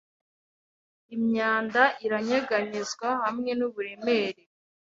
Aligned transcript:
Imyanda 1.15 1.81
iranyeganyezwa 2.05 3.07
hamwe 3.23 3.51
nuburemere 3.57 4.41